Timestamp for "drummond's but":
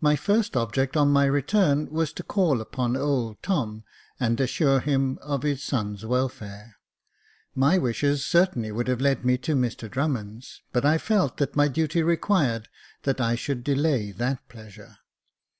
9.88-10.84